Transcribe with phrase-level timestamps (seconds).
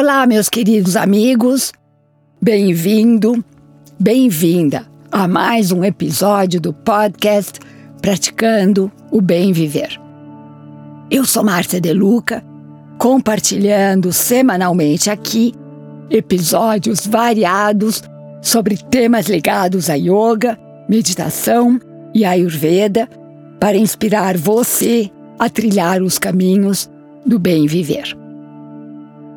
[0.00, 1.72] Olá, meus queridos amigos.
[2.40, 3.44] Bem-vindo,
[3.98, 7.58] bem-vinda a mais um episódio do podcast
[8.00, 10.00] Praticando o Bem Viver.
[11.10, 12.44] Eu sou Márcia De Luca,
[12.96, 15.52] compartilhando semanalmente aqui
[16.08, 18.00] episódios variados
[18.40, 20.56] sobre temas ligados a yoga,
[20.88, 21.76] meditação
[22.14, 23.08] e ayurveda
[23.58, 26.88] para inspirar você a trilhar os caminhos
[27.26, 28.16] do bem viver.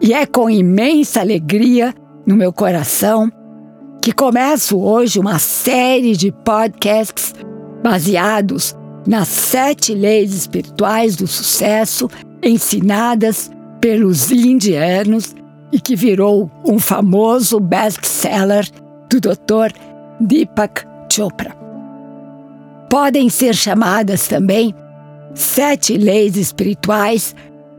[0.02, 1.94] E é com imensa alegria
[2.26, 3.32] no meu coração
[4.02, 7.36] que começo hoje uma série de podcasts
[7.84, 12.10] baseados nas sete leis espirituais do sucesso
[12.42, 15.36] ensinadas pelos indianos
[15.72, 18.68] e que virou um famoso best-seller
[19.08, 19.72] do Dr.
[20.20, 21.56] Deepak Chopra.
[22.90, 24.74] Podem ser chamadas também
[25.36, 27.36] sete leis espirituais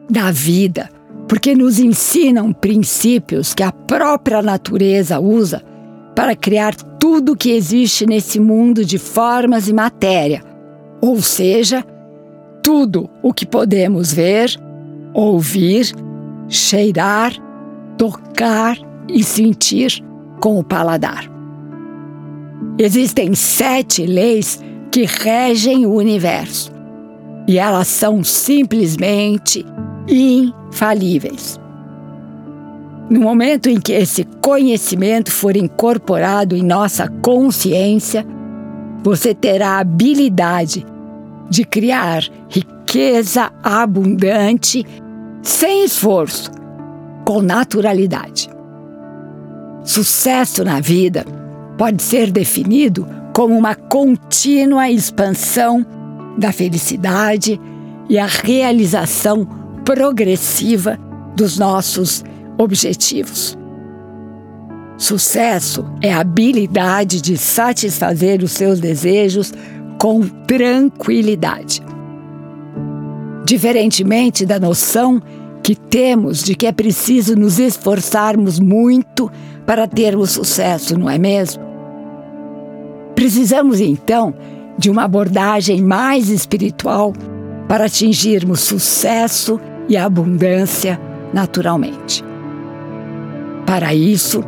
[0.09, 0.89] da vida,
[1.33, 5.63] porque nos ensinam princípios que a própria natureza usa
[6.15, 10.43] para criar tudo que existe nesse mundo de formas e matéria,
[11.01, 11.83] ou seja,
[12.63, 14.55] tudo o que podemos ver,
[15.15, 15.95] ouvir,
[16.51, 17.33] cheirar,
[17.97, 18.77] tocar
[19.09, 20.05] e sentir
[20.39, 21.33] com o paladar.
[22.79, 26.71] Existem sete leis que regem o universo
[27.49, 29.65] e elas são simplesmente
[30.13, 31.59] infalíveis.
[33.11, 38.25] No momento em que esse conhecimento for incorporado em nossa consciência,
[39.03, 40.87] você terá a habilidade
[41.51, 44.87] de criar riqueza abundante
[45.43, 46.51] sem esforço,
[47.25, 48.49] com naturalidade.
[49.85, 51.25] Sucesso na vida
[51.77, 55.85] pode ser definido como uma contínua expansão
[56.39, 57.61] da felicidade
[58.09, 60.99] e a realização progressiva
[61.37, 62.25] dos nossos
[62.59, 63.57] objetivos.
[64.97, 69.53] Sucesso é a habilidade de satisfazer os seus desejos
[69.99, 71.83] com tranquilidade.
[73.45, 75.21] Diferentemente da noção
[75.63, 79.31] que temos de que é preciso nos esforçarmos muito
[79.67, 81.63] para termos sucesso, não é mesmo?
[83.15, 84.35] Precisamos então
[84.79, 87.13] de uma abordagem mais espiritual
[87.69, 91.01] para atingirmos sucesso e abundância
[91.33, 92.25] naturalmente.
[93.67, 94.45] Para isso,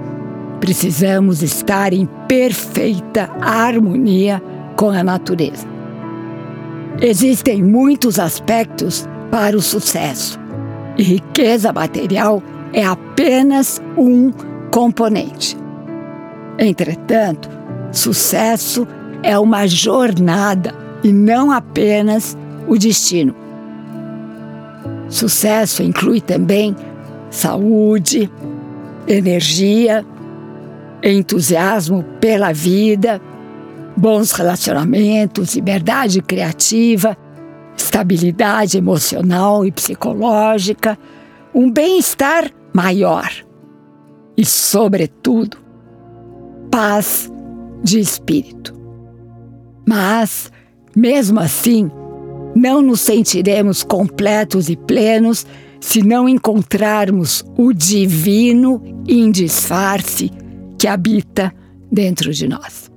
[0.61, 4.43] precisamos estar em perfeita harmonia
[4.77, 5.67] com a natureza.
[7.00, 10.39] Existem muitos aspectos para o sucesso
[10.97, 14.33] e riqueza material é apenas um
[14.71, 15.56] componente.
[16.59, 17.49] Entretanto,
[17.93, 18.87] sucesso
[19.22, 22.37] é uma jornada e não apenas
[22.69, 23.44] o destino.
[25.14, 26.75] Sucesso inclui também
[27.30, 28.28] saúde,
[29.06, 30.04] energia,
[31.00, 33.22] entusiasmo pela vida,
[33.97, 37.16] bons relacionamentos, liberdade criativa,
[37.76, 40.98] estabilidade emocional e psicológica,
[41.54, 43.30] um bem-estar maior
[44.36, 45.58] e, sobretudo,
[46.72, 47.32] paz
[47.84, 48.74] de espírito.
[49.86, 50.50] Mas,
[50.97, 51.88] mesmo assim,
[52.54, 55.47] não nos sentiremos completos e plenos
[55.81, 60.31] se não encontrarmos o divino em disfarce
[60.78, 61.53] que habita
[61.91, 62.91] dentro de nós.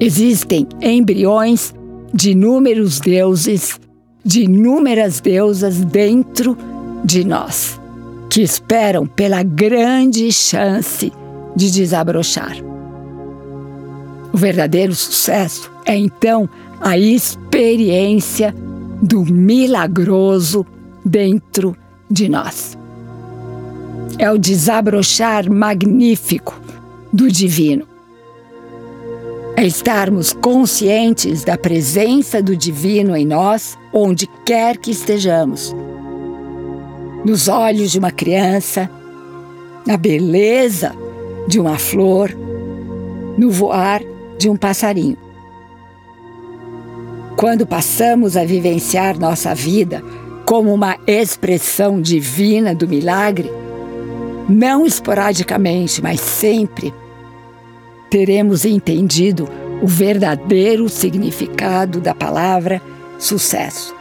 [0.00, 1.74] Existem embriões
[2.12, 3.78] de inúmeros deuses,
[4.24, 6.56] de inúmeras deusas dentro
[7.04, 7.80] de nós,
[8.28, 11.12] que esperam pela grande chance
[11.54, 12.71] de desabrochar.
[14.32, 16.48] O verdadeiro sucesso é então
[16.80, 18.54] a experiência
[19.02, 20.64] do milagroso
[21.04, 21.76] dentro
[22.10, 22.78] de nós.
[24.18, 26.58] É o desabrochar magnífico
[27.12, 27.86] do divino.
[29.56, 35.74] É estarmos conscientes da presença do divino em nós, onde quer que estejamos.
[37.24, 38.90] Nos olhos de uma criança,
[39.86, 40.94] na beleza
[41.46, 42.34] de uma flor,
[43.36, 44.02] no voar
[44.42, 45.16] de um passarinho.
[47.36, 50.02] Quando passamos a vivenciar nossa vida
[50.44, 53.48] como uma expressão divina do milagre,
[54.48, 56.92] não esporadicamente, mas sempre,
[58.10, 59.48] teremos entendido
[59.80, 62.82] o verdadeiro significado da palavra
[63.20, 63.94] sucesso.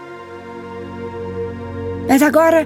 [2.07, 2.65] Mas agora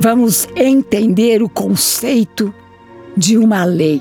[0.00, 2.52] vamos entender o conceito
[3.14, 4.00] de uma lei.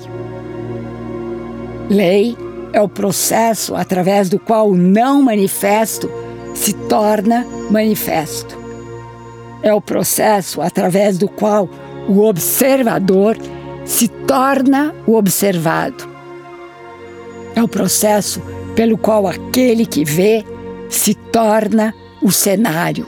[1.89, 2.37] Lei
[2.73, 6.09] é o processo através do qual o não manifesto
[6.53, 8.57] se torna manifesto.
[9.61, 11.69] É o processo através do qual
[12.07, 13.37] o observador
[13.85, 16.09] se torna o observado.
[17.55, 18.41] É o processo
[18.75, 20.45] pelo qual aquele que vê
[20.89, 23.05] se torna o cenário.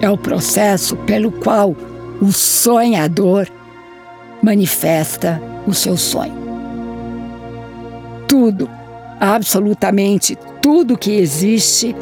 [0.00, 1.76] É o processo pelo qual
[2.22, 3.48] o sonhador
[4.42, 6.39] manifesta o seu sonho.
[8.30, 8.70] Tudo,
[9.18, 11.96] absolutamente tudo que existe,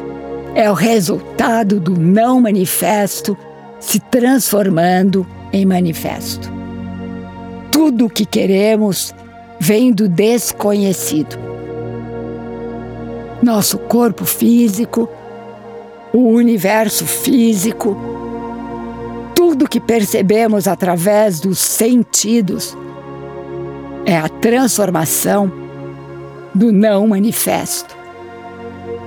[0.53, 3.35] é o resultado do não manifesto
[3.79, 6.51] se transformando em manifesto.
[7.71, 9.11] Tudo o que queremos
[9.59, 11.35] vem do desconhecido.
[13.41, 15.09] Nosso corpo físico,
[16.13, 17.97] o universo físico,
[19.33, 22.77] tudo que percebemos através dos sentidos
[24.05, 25.58] é a transformação
[26.53, 27.97] do não manifesto,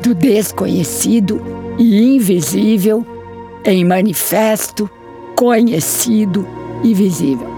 [0.02, 1.40] do desconhecido
[1.78, 3.06] e invisível
[3.64, 4.90] em manifesto,
[5.36, 6.46] conhecido
[6.82, 7.48] e visível.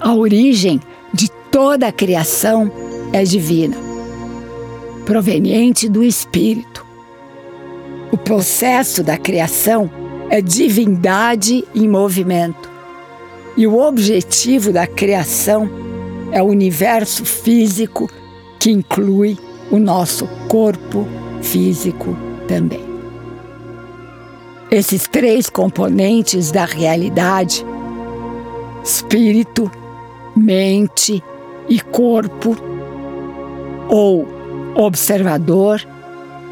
[0.00, 0.80] A origem
[1.12, 2.70] de toda a criação
[3.12, 3.76] é divina,
[5.04, 6.84] proveniente do Espírito.
[8.10, 9.90] O processo da criação
[10.28, 12.70] é divindade em movimento.
[13.56, 15.91] E o objetivo da criação
[16.32, 18.10] é o universo físico
[18.58, 19.38] que inclui
[19.70, 21.06] o nosso corpo
[21.42, 22.16] físico
[22.48, 22.84] também.
[24.70, 27.64] Esses três componentes da realidade,
[28.82, 29.70] espírito,
[30.34, 31.22] mente
[31.68, 32.56] e corpo,
[33.88, 34.26] ou
[34.74, 35.86] observador,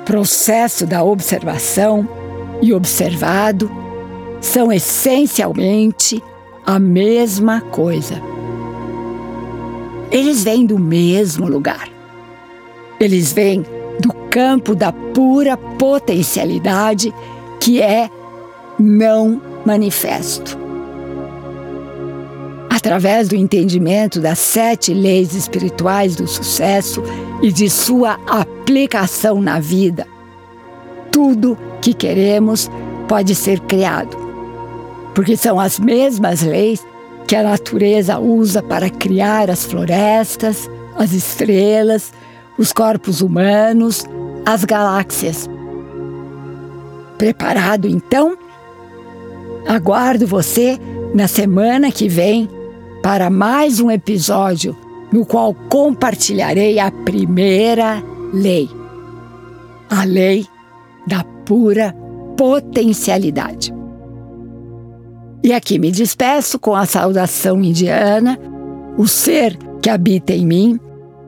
[0.05, 2.07] processo da observação
[2.61, 3.71] e observado,
[4.41, 6.23] são essencialmente
[6.67, 8.30] a mesma coisa.
[10.11, 11.89] Eles vêm do mesmo lugar.
[12.99, 13.65] Eles vêm
[14.01, 17.15] do campo da pura potencialidade
[17.61, 18.11] que é
[18.79, 20.59] não manifesto.
[22.69, 27.03] Através do entendimento das sete leis espirituais do sucesso
[27.43, 30.09] e de sua aplicação na vida,
[31.13, 32.71] tudo que queremos
[33.07, 34.17] pode ser criado.
[35.15, 36.85] Porque são as mesmas leis
[37.27, 42.13] que a natureza usa para criar as florestas, as estrelas,
[42.59, 44.05] os corpos humanos,
[44.45, 45.49] as galáxias.
[47.17, 48.37] Preparado então?
[49.67, 50.79] Aguardo você
[51.15, 52.49] na semana que vem
[53.03, 54.77] para mais um episódio
[55.13, 58.03] no qual compartilharei a primeira
[58.33, 58.69] lei,
[59.89, 60.47] a lei
[61.07, 61.95] da pura
[62.37, 63.80] potencialidade.
[65.43, 68.39] E aqui me despeço com a saudação indiana:
[68.97, 70.81] o ser que habita em mim,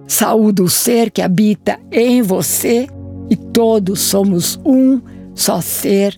[0.06, 2.86] saúdo o ser que habita em você,
[3.30, 5.00] e todos somos um
[5.34, 6.16] só ser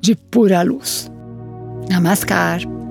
[0.00, 1.10] de pura luz.
[1.88, 2.81] Namaskar.